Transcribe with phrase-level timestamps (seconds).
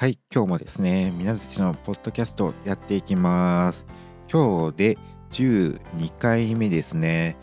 [0.00, 3.84] はい、今日もですね、みなずちのポッドキャストやっていきます。
[4.32, 4.98] 今日で
[5.32, 7.36] 12回目ですね。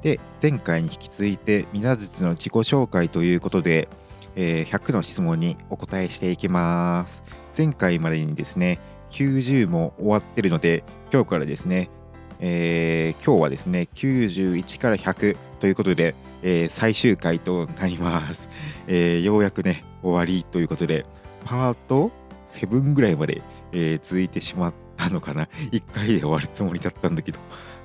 [0.00, 3.90] で、前回に引き続いて、みなずちの自己紹介ということで、
[4.34, 7.22] えー、100の質問にお答えしていきます。
[7.54, 8.80] 前回までにですね、
[9.10, 11.90] 90も終わってるので、今日からですね、
[12.38, 18.48] えー、今日はですね、91から100ということで、えー、最終回となります、
[18.86, 21.04] えー、ようやくね、終わりということで、
[21.44, 22.10] パート
[22.52, 25.48] 7ぐらいまで、えー、続いてしまったのかな。
[25.72, 27.38] 1回で終わるつもりだったんだけど。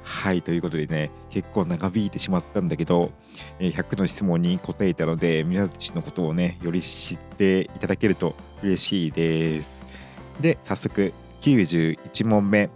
[0.04, 3.12] はい、ということでね、結構長引いてしまったんだけど、
[3.60, 9.86] えー、100の質問に答えたので、皆たちのことをね、より知っていただけると嬉しいです。
[10.40, 12.68] で、早速、91問目。
[12.68, 12.72] 好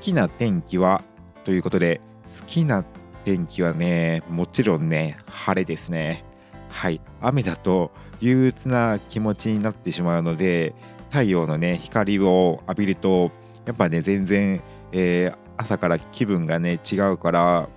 [0.00, 1.02] きな天気は？
[1.44, 2.00] ということで、
[2.40, 2.84] 好きな
[3.24, 6.24] 天気はね、もちろんね、晴れですね。
[6.68, 7.90] はい、雨だと
[8.20, 10.74] 憂鬱な気持ちになってしまうので
[11.10, 13.30] 太陽のね光を浴びると
[13.64, 17.68] やっぱね全然、えー、朝から気分がね違うから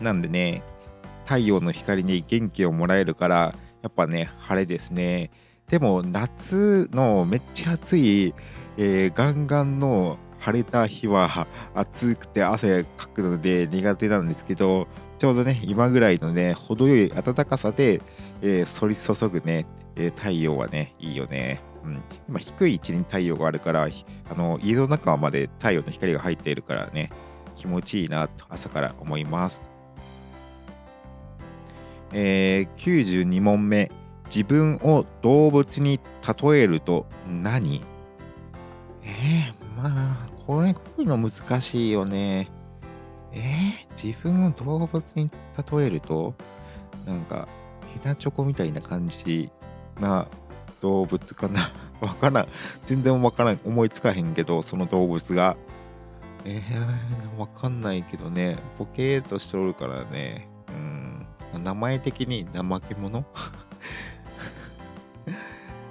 [0.00, 0.62] なんでね
[1.24, 5.30] 太陽の光に元気をもらえるからやっぱね晴れですね。
[5.68, 8.34] でも夏のめっちゃ暑い、
[8.76, 14.88] えー、ガンガンの晴れた日は暑くて汗かくので苦手なんですけど
[15.20, 18.00] ちょうどね今ぐらいのね程よい暖かさで、
[18.40, 23.86] えー、り注ぐね、えー、太陽はねいいよね、うん、今低い位置に太陽があるから
[24.30, 27.10] あの家の中まで太陽の光が入っているからね
[27.54, 29.68] 気持ちいいなと朝から思います。
[32.14, 33.90] えー、92問目。
[34.34, 36.00] 自分を動物に
[36.40, 37.82] 例えると何？
[39.02, 42.48] えー、まあこれこういうの難しいよね。
[43.32, 45.30] えー、自分を動物に
[45.72, 46.34] 例えると
[47.06, 47.48] なんか
[47.94, 49.50] ヘナチョコみたいな感じ
[50.00, 50.26] な
[50.80, 51.72] 動物かな？
[52.00, 52.48] わからん。
[52.86, 53.60] 全然わからん。
[53.64, 55.56] 思いつかへんけどその動物が。
[56.44, 58.56] えー、わかんないけどね。
[58.78, 60.48] ボケーっとしとるからね。
[61.54, 61.62] うん。
[61.62, 63.18] 名前的に怠け者？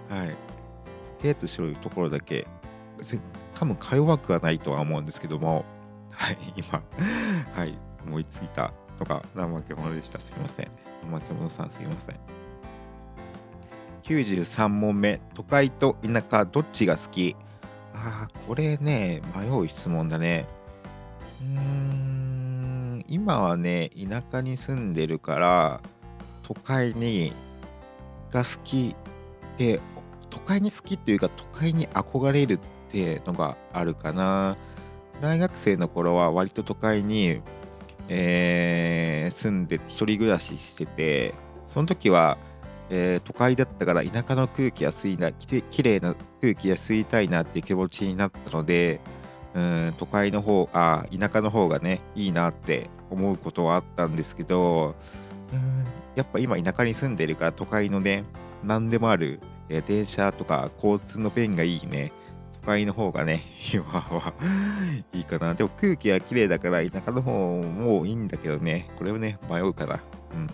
[0.10, 0.30] はい。
[0.30, 0.36] ボ
[1.22, 2.48] ケーっとしてるところだけ。
[3.54, 5.66] 多分か弱くはないとは思うんですけども。
[6.30, 6.84] はい、今、
[7.56, 7.76] はい、
[8.06, 10.20] 思いついたとか、怠け者でした。
[10.20, 10.68] すいません。
[11.12, 12.16] 怠け者さんすいません。
[14.04, 17.36] 93問目、都会と田舎どっちが好き？
[17.96, 20.46] ああ、これね、迷う質問だね。
[21.42, 25.82] うーん、今はね、田舎に住んでるから、
[26.44, 27.34] 都会に
[28.30, 28.96] が好き
[29.58, 29.82] で、
[30.30, 32.60] 都会に好きっていうか、都会に憧れるっ
[32.92, 34.58] てのがあるかな。
[35.22, 37.42] 大学生の頃は割と都会に、
[38.08, 41.34] えー、住んで一人暮らししてて
[41.68, 42.38] その時は、
[42.90, 49.02] えー、都会だったから田舎の空気や吸いなききれいな空気や吸いたいなっていう気持ちになったので
[49.54, 54.96] うん都会の方あ田舎の方がねいいなって思うことはあったんですけど
[55.54, 58.24] うんやっぱ今田舎に住んでるから都会のね
[58.64, 62.12] 何でもある、えー、電車とか交通の便がいいね
[62.70, 63.44] 会の方がね、
[63.74, 64.34] 今は
[65.12, 65.56] いいかな。
[65.56, 70.00] でも空気は綺麗だから田舎の方もいいんだけどね、これをね、迷うかな。
[70.34, 70.48] うん。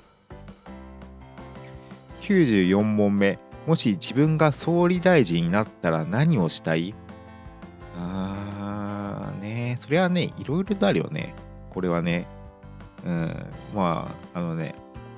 [2.21, 3.37] 94問目。
[3.67, 6.95] もし自分が総理大臣になったら何をしたい？
[7.97, 11.33] あーね、それはね、いろいろとあるよね。
[11.69, 12.27] これはね。
[13.05, 13.45] うん、
[13.75, 14.73] まあ、あのね、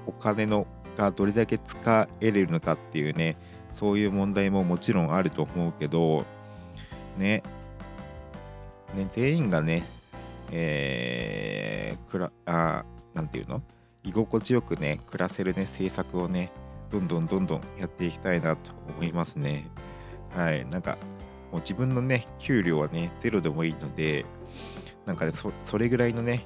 [0.05, 0.65] お金の
[0.97, 3.37] がどれだけ使えれるのかっていうね、
[3.71, 6.25] そういう問題ももちろんあると思うけど、
[7.17, 7.43] ね。
[8.95, 9.83] ね、全員がね、
[10.51, 13.61] えー、くら、あ、なんていうの？
[14.03, 16.51] 居心地よくね、暮らせるね、政策をね、
[16.89, 19.67] どんどんどんどんやっていきたいなと思いますね。
[20.33, 20.65] はい。
[20.67, 20.97] なんか、
[21.51, 24.25] もう自分のね、給料はね、ゼロでもいいので、
[25.05, 26.45] なんかね、そそれぐらいのね、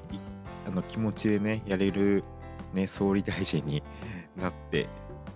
[0.67, 2.23] あの気持ちでね、やれる、
[2.73, 3.83] ね、総理大臣に
[4.35, 4.88] なって、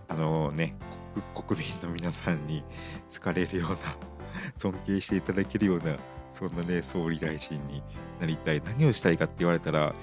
[0.08, 0.76] あのね、
[1.48, 2.64] 国民の皆さんに
[3.14, 3.78] 好かれるような
[4.58, 5.98] 尊敬していただけるような、
[6.34, 7.82] そんなね、総理大臣に
[8.20, 8.62] なりたい。
[8.62, 9.94] 何をしたいかって言われたら、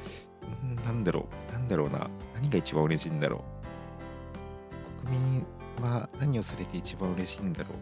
[0.65, 2.09] んなんだろう、なんだろうな。
[2.35, 3.45] 何が一番嬉しいんだろ
[5.03, 5.07] う。
[5.07, 5.47] 国民
[5.81, 7.73] は何をされて一番嬉しいんだろう。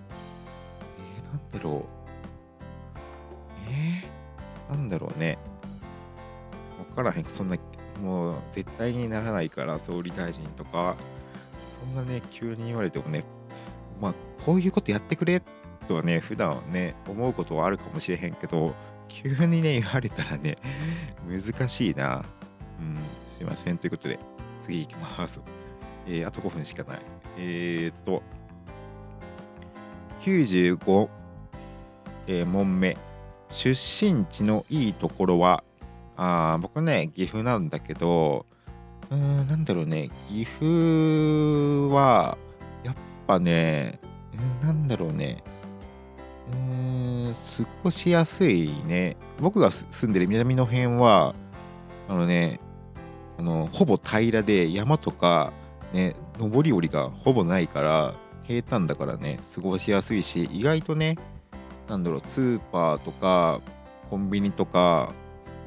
[0.99, 2.11] えー、なんだろう。
[3.69, 5.38] えー、なんだろうね。
[6.79, 7.25] わからへん。
[7.25, 7.56] そんな、
[8.03, 10.96] もう絶対にならないから、総理大臣とか、
[11.81, 13.25] そんなね、急に言われてもね、
[14.00, 14.14] まあ、
[14.44, 15.60] こういうことやってくれって
[15.91, 18.77] とはね、普段はね、思うことはあるかもしれへんけど、
[19.09, 20.55] 急にね、言われたらね、
[21.29, 22.25] 難しいな。
[22.79, 22.97] うん、
[23.37, 23.77] すいません。
[23.77, 24.21] ということで、
[24.61, 25.41] 次行きます。
[26.07, 27.01] えー、あと5分しかない。
[27.37, 28.23] えー、っと、
[30.21, 31.09] 95、
[32.29, 32.97] えー問目
[33.51, 35.65] 出身地のいいところは
[36.17, 38.47] あ僕ね岐阜なんだけど
[39.11, 42.39] うーんなんだろうね岐阜は
[42.85, 42.95] やっ
[43.27, 43.99] ぱね
[44.63, 45.43] なんだろうね
[46.52, 49.17] うー過ごしやすいね。
[49.41, 51.35] 僕が住んでる南の辺は
[52.08, 52.61] あのね
[53.38, 55.52] あのほぼ平らで山とか
[55.93, 58.14] ね上り下りがほぼないから
[58.47, 61.17] 平坦だからね過ごしやすいし意外とね
[61.88, 63.61] なんだろうスーパーとか
[64.08, 65.12] コンビニとか、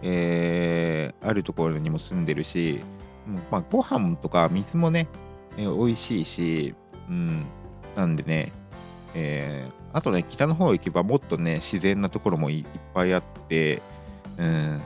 [0.01, 2.81] えーあるところにも住んでるし、
[3.27, 5.07] うんまあ、ご飯とか水もね、
[5.57, 6.75] えー美味しいし、
[7.09, 7.45] うん、
[7.95, 8.51] なんでね、
[9.13, 12.65] えーあとね北の方行けばもっとね自然なところもいっ
[12.95, 13.79] ぱいあって、
[14.39, 14.81] うん、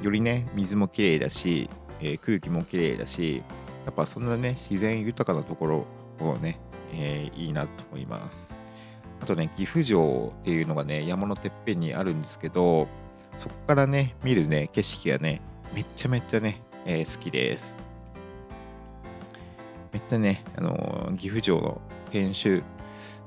[0.00, 1.68] よりね水もきれいだし、
[2.00, 3.42] えー空気もきれいだし
[3.84, 5.86] やっぱそんなね自然豊かなところ
[6.26, 6.58] をね、
[6.94, 8.54] えーいいなと思います。
[9.20, 12.88] あとね岐阜城っていうのがね山のてっぺんにあるんですけど
[13.36, 15.42] そこからね見るね景色がね
[15.74, 17.74] めっちゃめっちゃね、えー好きです。
[19.92, 21.80] めっちゃね、あの岐阜城の
[22.12, 22.62] 天守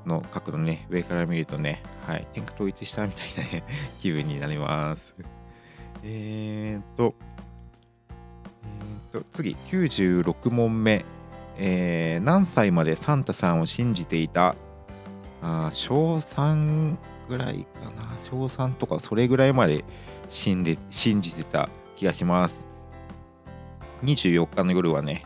[0.06, 3.64] の角度ね上から見るとね、はい、天下統一したみたいなね
[3.98, 5.14] 気分になります。
[6.02, 7.14] えーっと
[8.62, 11.04] えーっと次96問目、
[11.58, 14.54] えー何歳までサンタさんを信じていた？
[15.42, 16.96] あ小3
[17.28, 18.16] ぐらいかな。
[18.30, 19.84] 小3とかそれぐらいまで
[20.28, 22.64] 信で信じてた気がします。
[24.02, 25.22] 24日の夜はね、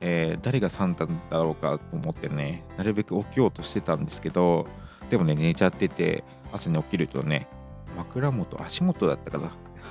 [0.00, 1.12] えー誰がサンタだ
[1.42, 4.66] ろうかと思ってねなるべく起きようとしてたんですけど
[5.10, 7.48] でもね寝ちゃってて朝に起きるとね
[7.96, 9.44] 枕元足元だったかな。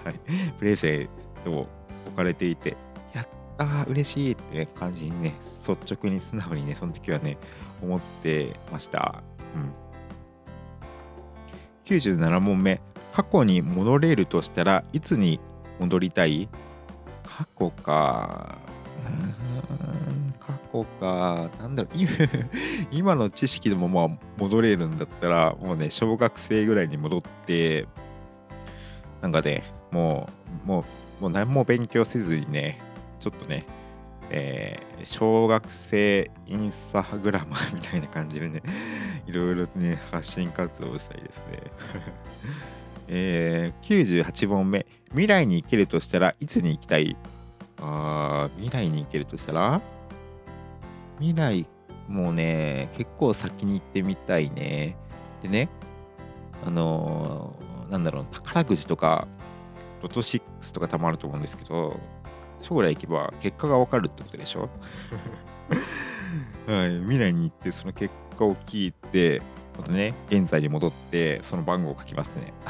[0.04, 0.20] はい。
[0.58, 1.10] プレゼン
[1.44, 1.68] トを
[2.08, 2.78] 置かれていて
[3.14, 3.28] やっ
[3.58, 5.34] たー嬉しいって、感じにね
[5.68, 7.38] 率直に素直にねその時はね
[7.82, 9.22] 思ってました。
[9.54, 9.74] うん。
[11.86, 12.82] 97問目。
[13.12, 15.42] 過去に戻れるとしたらいつに
[15.80, 16.48] 戻りたい？
[17.24, 18.58] 過去か。
[20.72, 21.98] 過去かなんだろう
[22.92, 27.88] 今の知識でもまあ戻れるんだったらもうね小学生ぐらいに戻って
[29.22, 30.30] なんかねも
[30.66, 30.86] うも
[31.20, 32.80] うもう何も勉強せずにね
[33.20, 33.66] ちょっとね
[34.30, 38.62] えー小学生インスタグラマー みたいな感じでね
[39.26, 41.60] いろいろね発信活動したいですね。
[43.08, 44.86] えー98問目。
[45.10, 47.18] 未来に行けるとしたらいつに行きたい？
[47.82, 49.82] あー未来に行けるとしたら？
[51.20, 51.68] 未来
[52.08, 54.96] もうね結構先に行ってみたいね。
[55.42, 55.70] でね
[56.66, 59.28] あのーなんだろう宝くじとか
[60.04, 62.00] ロト6とかたまると思うんですけど
[62.60, 64.70] 将来行けば結果が分かるってことでしょ？
[66.68, 69.42] はい未来に行ってその結果を聞いて
[69.78, 72.54] またね現在に戻ってその番号を書きますね。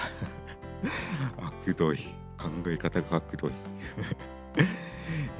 [1.41, 1.97] あくどい。
[2.37, 3.51] 考え方があくどい。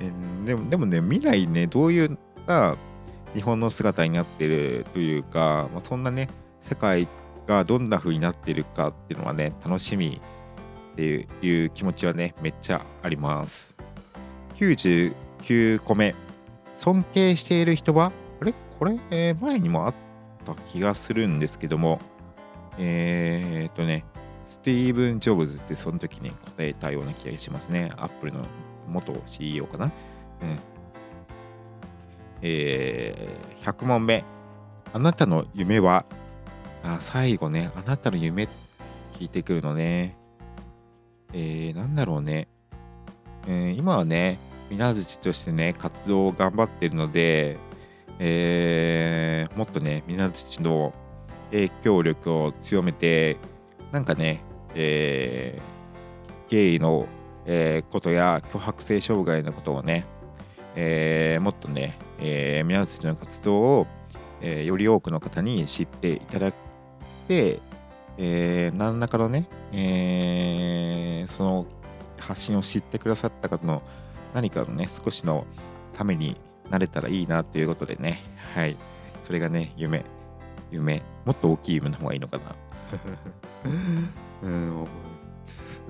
[0.02, 0.12] え
[0.46, 2.10] でもでもね未来ねどういっ
[2.46, 2.76] た
[3.36, 6.30] 日本の姿になってるというか、まあ、そんなね
[6.62, 7.08] 世界
[7.48, 10.20] がどんな風になってるかっていうのはね楽しみ
[10.94, 13.76] っていう気持ちはねめっちゃあります。
[14.56, 16.16] 99個目。
[16.76, 18.12] 尊敬している人は
[18.42, 18.54] あれ？
[18.78, 19.94] これ、えー前にもあっ
[20.46, 22.00] た気がするんですけども。
[22.78, 24.06] えー、っとね
[24.46, 27.92] スティーブン・ジョブズってその時に答えたような気がしますね。
[27.98, 28.46] アップルの
[28.88, 29.92] 元 CEO かな？
[30.42, 30.60] うん。
[32.41, 34.24] えー100問目。
[34.93, 36.05] あなたの夢は
[36.84, 37.69] あ最後ね。
[37.75, 38.48] あなたの夢
[39.19, 40.17] 聞いてくるのね。
[41.34, 42.48] えー、なんだろうね、
[43.48, 44.39] えー今はね
[44.72, 47.58] 水槌としてね活動を頑張ってるので、
[48.17, 50.93] えーもっとね水槌の
[51.51, 53.38] 影響力を強めて
[53.91, 54.41] なんかね、
[54.74, 55.62] えー
[56.50, 57.08] ゲイの、
[57.46, 60.05] えーことや脅迫性障害のことをね、
[60.76, 63.88] えーもっとね、えー、宮内の活動を、
[64.42, 66.54] えーより多くの方に知っていただい
[67.28, 67.60] て、
[68.18, 71.66] えー何らかのね、えーその
[72.20, 73.82] 発信を知ってくださった方の
[74.34, 75.46] 何かのね少しの
[75.94, 78.22] ためになれたらいいなということでね
[78.54, 78.76] はい。
[79.24, 80.04] それがね夢
[80.72, 82.44] 夢もっと大きい夢の方がいいのかな。
[84.44, 84.88] うん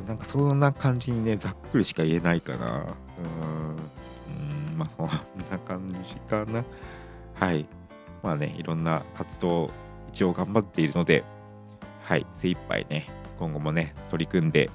[0.07, 2.85] なんかそんな感じにねざっくりしか言えないかな。
[3.17, 3.75] うん。
[4.79, 5.07] まあそん
[5.51, 6.63] な感じかな。
[7.33, 7.67] はい。
[8.23, 9.71] まあねいろんな活動を
[10.09, 11.23] 一応頑張っているので
[12.03, 12.25] はい。
[12.35, 13.07] 精一杯ね
[13.37, 14.69] 今後もね取り組んで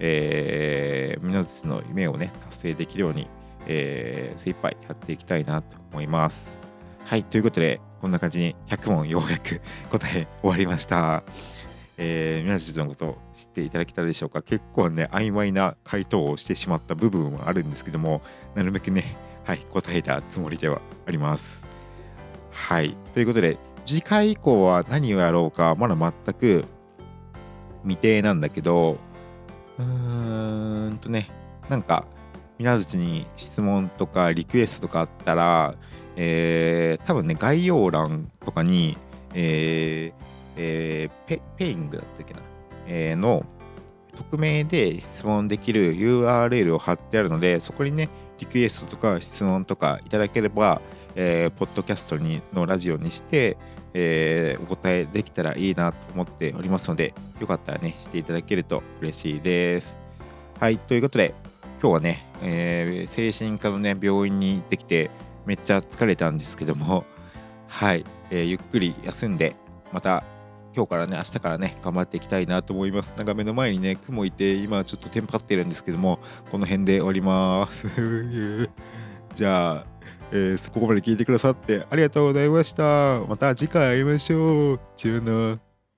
[0.00, 3.28] えー、皆さんの夢をね達成できるように、
[3.66, 6.58] えー、精一杯やっていきたいなと思います。
[7.04, 7.22] はい。
[7.22, 9.60] ということでこんな感じに100問ようやく
[9.92, 11.22] 答え終わりました。
[11.98, 14.40] えー、皆さんのことを知っていただけたでしょうか。
[14.40, 18.22] 結構ね曖昧な回答をしてしまった部分はあるんですけども
[18.54, 19.16] なるべくね
[19.50, 21.66] はい答えたつもりではあります。
[22.52, 22.96] はい。
[23.14, 26.64] ということで次回以降は何をやろうかまだ全く
[27.82, 28.96] 未定なんだけど
[29.76, 31.28] うーんとね
[31.68, 32.04] なんか
[32.58, 35.74] 皆づちに質問とかリクエストとかあったら、
[36.14, 38.96] えー、多分ね概要欄とかに、
[39.34, 40.24] えー
[40.58, 42.40] えーペペイングだったっけな、
[42.86, 43.44] えーの
[44.16, 50.80] 匿名で質問できる URL を貼ってあるのでそこにねリクエストとか質問とかいただければ、
[51.14, 53.58] えーポッドキャストにのラジオにして、
[53.92, 59.98] えーお答えできたらいいなと思っておりますのでよかったらねしていただけると嬉しいです。
[60.58, 61.34] はいということで
[61.82, 65.10] 今日はね、えー精神科のね病院に行ってきて
[65.44, 67.04] めっちゃ疲れたんですけども
[67.68, 69.54] はい、えーゆっくり休んで
[69.92, 70.24] また
[70.74, 73.14] 今日からね明日からね頑張っていきたいなと思います。
[73.16, 77.88] なんか目の前にね雲いて今ちょっとテンパってるんですけどもこの辺で終わります。
[79.34, 79.86] じゃあ、
[80.32, 83.20] えーここまで聞いてくださってありがとうございました。
[83.28, 84.80] また次回会いましょう。
[84.96, 85.69] チューナー。